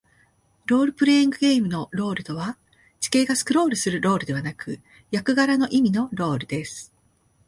[0.65, 2.57] ロールプレイングゲームのロールとは、
[2.99, 4.79] 地形がスクロールするロールではなく、
[5.11, 6.91] 役柄の意味のロールです。